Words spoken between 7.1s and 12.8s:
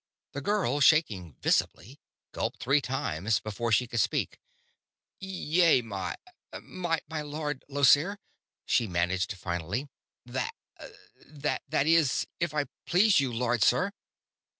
Lord Llosir," she managed finally. "Th that is if if I